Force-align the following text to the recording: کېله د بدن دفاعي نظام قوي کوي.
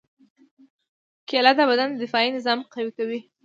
کېله 1.27 1.51
د 1.57 1.61
بدن 1.69 1.89
دفاعي 2.01 2.29
نظام 2.37 2.59
قوي 2.73 2.91
کوي. 2.97 3.19